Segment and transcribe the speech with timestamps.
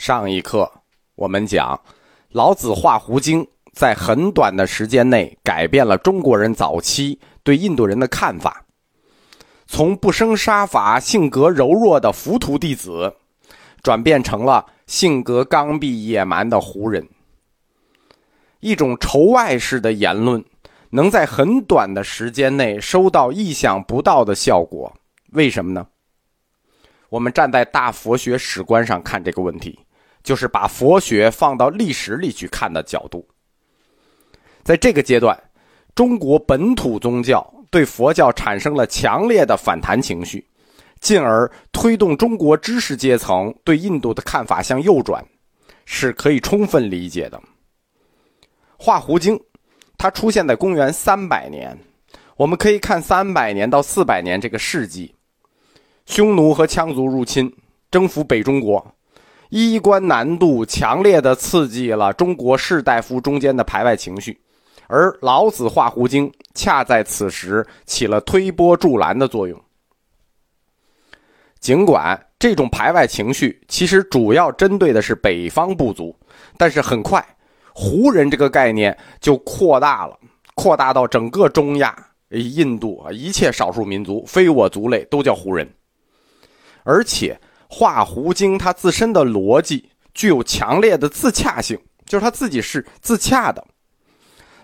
[0.00, 0.72] 上一课
[1.14, 1.78] 我们讲，
[2.30, 8.64] 老子画胡经在很短的时间内改变了中国人早期对印度人的看法，
[9.66, 13.14] 从不生杀伐、性格柔弱的浮屠弟子，
[13.82, 17.06] 转变成了性格刚愎野蛮的胡人。
[18.60, 20.42] 一种仇外式的言论，
[20.92, 24.90] 能在很短的时间内收到意想不到的效果，
[25.32, 25.86] 为什么呢？
[27.10, 29.78] 我们站在大佛学史观上看这个问题。
[30.22, 33.26] 就是把佛学放到历史里去看的角度。
[34.62, 35.38] 在这个阶段，
[35.94, 40.46] 中国本土宗教对佛教产生了强烈的反弹情绪，
[41.00, 45.24] 进而推动中国知识阶层对印度的看法向右转，
[45.86, 47.38] 是可以充分理解的。
[48.76, 49.36] 《画胡经》
[49.96, 51.76] 它出现在公元三百年，
[52.36, 55.14] 我们可以看三百年到四百年这个世纪，
[56.06, 57.50] 匈奴和羌族入侵，
[57.90, 58.94] 征服北中国。
[59.50, 64.40] 衣冠南渡，强烈的刺激了中国士大夫中间的排外情绪，
[64.86, 69.60] 而老子画胡经恰在此时起了推波助澜的作用。
[71.58, 76.14] 尽管这种排外情绪其实主要针对的是北方部族，
[76.56, 77.24] 但是很快，
[77.74, 80.16] 胡人这个概念就扩大了，
[80.54, 81.92] 扩大到整个中亚、
[82.28, 85.68] 印度啊，一切少数民族、非我族类都叫胡人，
[86.84, 87.36] 而且。
[87.72, 93.64] 画胡经，它自身的逻辑具有强烈的自洽性，就是它自己是自洽的。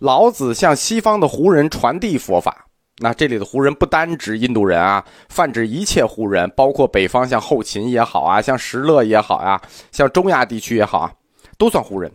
[0.00, 2.66] 老子向西方的胡人传递佛法，
[2.98, 9.58] 那这里的胡人不单指印度人啊，泛指一切胡人，包括北方像后秦也好啊，像石勒也好啊，
[9.90, 11.12] 像中亚地区也好啊，
[11.56, 12.12] 都算胡人。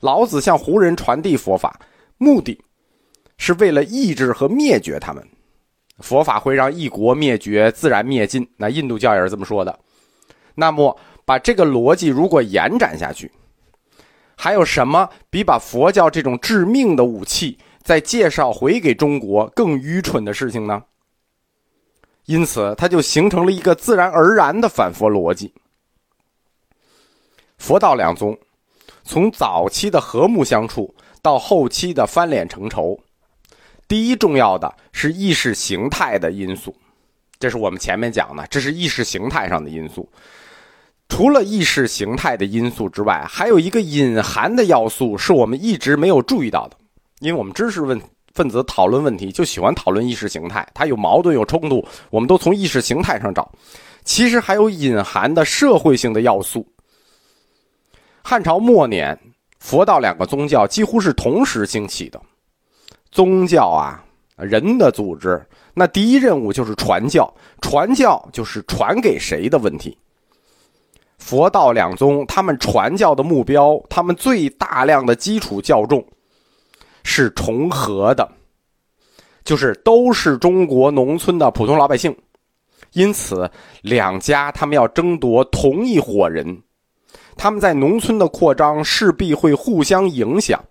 [0.00, 1.78] 老子向胡人传递佛法，
[2.18, 2.60] 目的
[3.38, 5.24] 是为了抑制和灭绝他们。
[6.00, 8.44] 佛法会让一国灭绝，自然灭尽。
[8.56, 9.78] 那印度教也是这么说的。
[10.54, 13.30] 那么，把这个逻辑如果延展下去，
[14.36, 20.82] 还有什么比把佛教这种致命的武器再介绍回给中国更愚蠢的事情呢？
[22.26, 25.52] 因此，它就形成了一个自然而然的反佛逻辑。
[27.58, 28.38] 佛道两宗，
[29.04, 32.98] 从早期的和睦相处到后期的翻脸成仇，
[33.86, 36.74] 第一重要的是意识形态的因素，
[37.38, 40.08] 这是我们前面讲的，这是意识形态上的因素。
[41.08, 46.76] 除了意识形态的因素之外，还有一个隐含的要素是我们一直没有注意到的。
[47.20, 48.00] 因为我们知识问
[48.34, 53.50] 分子讨论问题就喜欢讨论意识形态，它有矛盾有冲突，我们都从意识形态上找。
[54.02, 56.66] 其实还有隐含的社会性的要素。
[58.22, 59.18] 汉朝末年，
[59.60, 62.20] 佛道两个宗教几乎是同时兴起的。
[63.10, 64.04] 宗教啊，
[64.36, 65.40] 人的组织，
[65.72, 67.32] 那第一任务就是传教，
[67.62, 69.96] 传教就是传给谁的问题。
[71.24, 76.04] 佛道两宗，他们传教的目标，他们最大量的基础教众
[77.02, 78.30] 是重合的，
[79.42, 82.14] 就是都是中国农村的普通老百姓。
[82.92, 86.62] 因此，两家他们要争夺同一伙人，
[87.38, 90.62] 他们在农村的扩张势必会互相影响。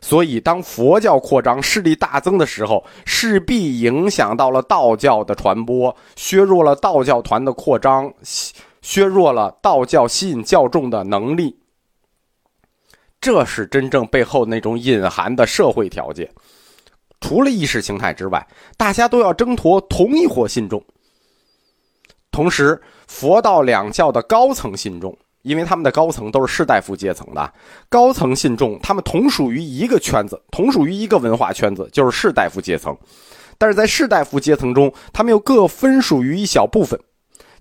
[0.00, 8.12] 所以，当佛教扩张势力大增的时候，势必影响到了道教的传播，削弱了道教团的扩张。
[8.86, 11.58] 削弱了道教吸引教众的能力，
[13.20, 16.32] 这是真正背后那种隐含的社会条件。
[17.20, 18.46] 除了意识形态之外，
[18.76, 20.80] 大家都要争夺同一伙信众。
[22.30, 27.52] 同时，佛道两教的高层信众，因为他们的高层都是士大夫阶层的
[27.88, 32.96] 高层信众，他们同属于一个圈子，同属于一个文化圈子，就是士大夫阶层。
[33.58, 36.96] 但是在士大夫阶层中，他们又各分属于一小部分。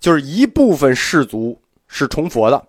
[0.05, 2.63] 就是一部分氏族是崇佛的，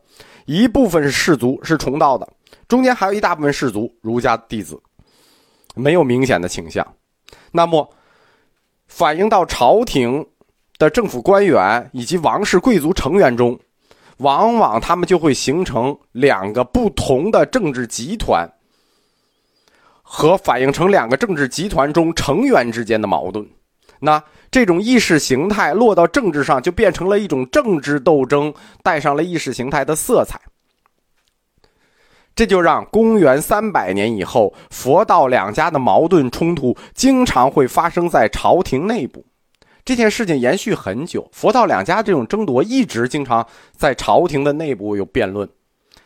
[0.46, 2.26] 一部分是氏族是崇道的，
[2.66, 4.80] 中间还有一大部分氏族儒家弟子，
[5.74, 6.82] 没有明显的倾向。
[7.52, 7.86] 那么，
[8.86, 10.26] 反映到朝廷
[10.78, 13.60] 的政府官员以及王室贵族成员中，
[14.16, 18.50] 往往他们就会形成两个不同的政治集团，
[20.00, 23.46] 和反映成两个政治集团中成员之间的矛盾。
[24.00, 24.22] 那。
[24.48, 30.40] 这种意识形态落到政治上，就变成了一种政治斗争，带上了意识形态的色彩。
[32.34, 39.26] 这就让公元三百年以后，佛道两家的矛盾冲突经常会发生在朝廷内部。
[39.84, 43.46] 这件事情延续很久，佛道两家这种争夺一直经常
[43.76, 45.46] 在朝廷的内部有辩论，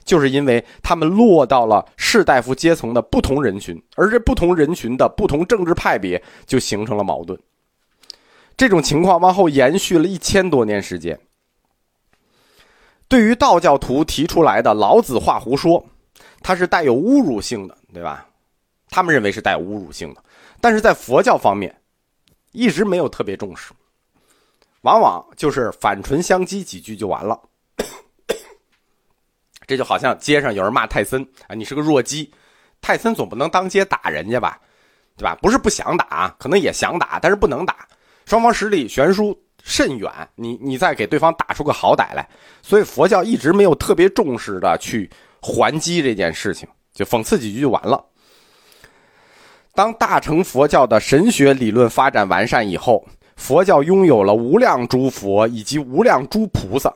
[0.03, 7.39] 就是因为他们落到了士大夫阶层的不同人群，而这不同人群的不同政治派别就形成了矛盾。
[8.61, 11.19] 这种情况往后延续了一千多年时间。
[13.09, 15.83] 对于道教徒提出来的老子画胡说，
[16.43, 18.27] 它是带有侮辱性的，对吧？
[18.91, 20.23] 他们认为是带有侮辱性的，
[20.61, 21.75] 但是在佛教方面，
[22.53, 23.73] 一直没有特别重视，
[24.83, 27.41] 往往就是反唇相讥几句就完了。
[29.67, 32.31] 这就好像街上有人骂泰森啊，你是个弱鸡，
[32.83, 34.61] 泰森总不能当街打人家吧，
[35.17, 35.35] 对吧？
[35.41, 37.89] 不是不想打，可能也想打，但是不能打，
[38.31, 42.25] 双方实力悬殊甚远，你你再给对方打出个好歹来，
[42.63, 45.11] 所以佛教一直没有特别重视的去
[45.43, 48.01] 还击这件事情，就讽刺几句就完了。
[49.75, 53.05] 当大乘佛教的神学理论发展完善以后，
[53.35, 56.95] 佛教拥有了无量诸佛以及无量诸菩萨。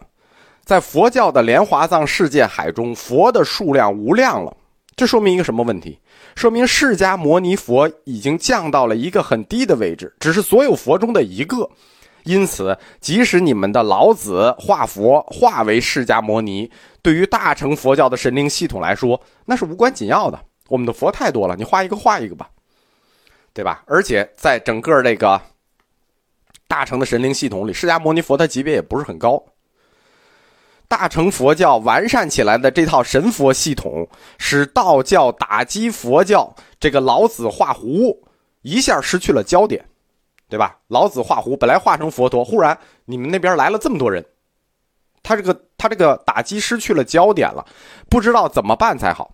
[0.62, 4.56] 在佛教的莲华藏世界海中，佛的数量无量了。
[4.94, 5.98] 这说明一个什么问题？
[6.34, 11.70] 说明释迦牟尼佛已经降到了一个很低的位置，只是所有佛中的一个。
[12.24, 16.70] 因此，即使你们的老子化佛化为释迦牟尼，
[17.02, 20.40] 对于大乘佛教的神灵系统来说，那是无关紧要的。
[20.68, 22.48] 我们的佛太多了，你画一个画一个吧，
[23.52, 23.84] 对吧？
[23.86, 25.38] 而且在整个这个
[26.66, 29.44] 大乘的神灵系统里，释迦牟尼佛的级别也不是很高。
[30.88, 34.08] 大乘佛教完善起来的这套神佛系统，
[34.38, 38.26] 使道教打击佛教这个老子画胡，
[38.62, 39.84] 一下失去了焦点，
[40.48, 40.78] 对吧？
[40.88, 44.24] 老子画胡本来画成佛陀，忽然你们那边来了这么多人，
[45.22, 47.64] 他这个他这个打击失去了焦点了，
[48.08, 49.32] 不知道怎么办才好。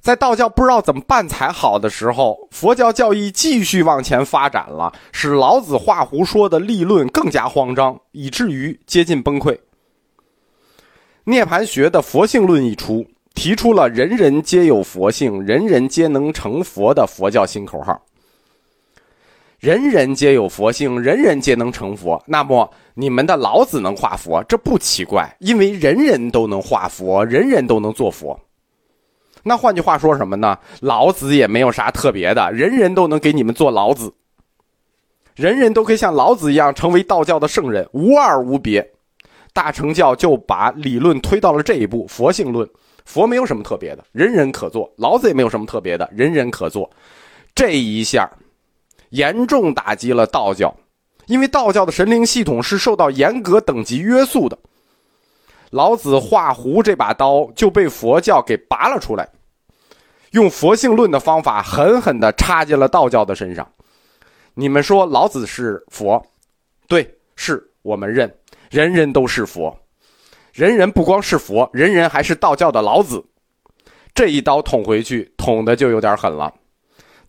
[0.00, 9.58] 在道教不知道怎么办才好的时候，佛教教义继续往前发展了，使老子画胡说的立论更加慌张，以至于接近崩溃。
[11.26, 17.98] 涅盘学的佛性论一出，提出了“人人皆有佛性，人人皆能成佛”的佛教新口号。
[19.58, 22.22] 人人皆有佛性，人人皆能成佛。
[22.26, 28.38] 那么，你们的老子能画佛，这不奇怪，因为人人都能画佛，人人都能做佛。
[29.42, 30.58] 那换句话说什么呢？
[30.80, 34.12] 老子也没有啥特别的，人人都能给你们做老子，
[35.34, 38.90] 人人都可以像老子一样成为道教的圣人，无二无别。
[39.54, 42.68] 大乘教就把理论推到了这一步，佛性论，
[43.04, 46.90] 佛没有什么特别的，人人可做；老子也没有什么特别的，人人可做。
[47.54, 48.28] 这一下，
[49.10, 50.74] 严重打击了道教，
[51.26, 54.58] 因为道教的神灵系统是受到严格等级约束的。
[55.70, 59.28] 老子画胡这把刀就被佛教给拔了出来，
[60.32, 63.64] 用佛性论的方法狠狠地插进了道教的身上。
[64.54, 66.20] 你们说老子是佛，
[66.88, 68.32] 对，是我们认。
[68.74, 69.72] 人人都是佛，
[70.52, 73.24] 人人不光是佛，人人还是道教的老子。
[74.12, 76.52] 这一刀捅回去，捅的就有点狠了。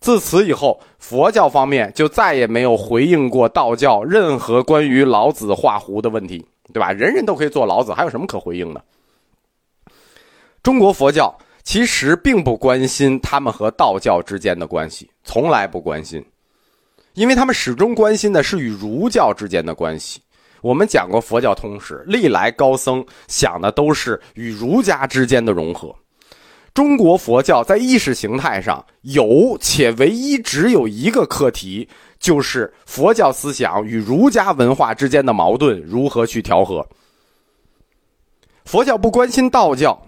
[0.00, 6.90] 自此以后，佛教方面就再也没有回应过道教任何关于老子画胡的问题，对吧？
[6.90, 8.82] 人人都可以做老子，还有什么可回应的？
[10.64, 11.32] 中国佛教
[11.62, 16.24] 其实并不关心他们和道教之间的关系，从来不关心，
[17.14, 20.20] 因为他们始终关心的是与儒教之间的关系。
[20.62, 25.94] 我们讲过佛教通史，历来高僧想的都是与儒家之间的融合。
[26.74, 31.88] 中国佛教在意识形态上有且唯一只有一个课题，
[32.18, 36.86] 就是佛教思想与儒家文化之间的矛盾如何去调和。
[38.66, 39.98] 佛教不关心道教，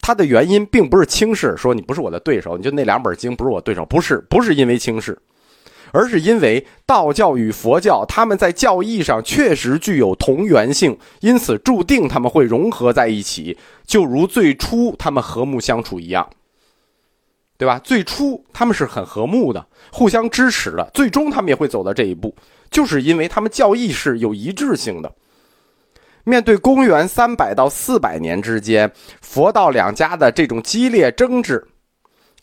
[0.00, 5.16] 它的原因并不是轻视，说你不是我的对手，你就那两本经不是我对手，不是，不是因为轻视。
[5.92, 13.56] 而是因为道教与佛教，他们在教义上确实具有同源性，因此注定他们会融合在一起，
[13.86, 16.28] 就如最初他们和睦相处一样，
[17.58, 17.78] 对吧？
[17.78, 22.34] 最初他们是很和睦的，互相支持的，最终他们也会走到这一步，
[22.70, 25.14] 就是因为他们教义是有一致性的。
[26.24, 31.66] 面对公元三百到四百年之间佛道两家的这种激烈争执，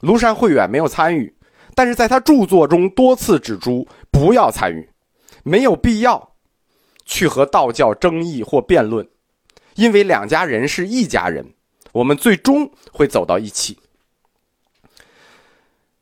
[0.01, 1.33] 庐山慧远没有参与。
[1.79, 4.89] 但是在他著作中多次指出，不要参与，
[5.43, 6.33] 没有必要
[7.05, 9.07] 去和道教争议或辩论，
[9.75, 11.53] 因为两家人是一家人，
[11.93, 13.77] 我们最终会走到一起。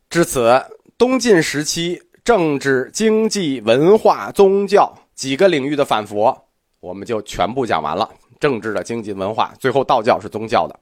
[0.10, 0.60] 至此，
[0.98, 6.36] 东晋时期政治、经济、文化、宗教几个领域的反佛，
[6.80, 8.10] 我们就全部讲完了。
[8.40, 10.80] 政治的、经济、文化，最后道教是宗教的。